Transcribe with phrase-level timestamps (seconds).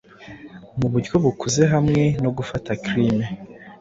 [0.79, 3.25] Muburyo bukuzehamwe nogufata clime